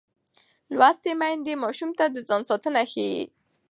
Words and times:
لوستې 0.77 1.11
میندې 1.19 1.53
ماشوم 1.63 1.89
ته 1.99 2.05
د 2.09 2.17
ځان 2.27 2.41
ساتنه 2.49 2.81
ښيي. 2.91 3.19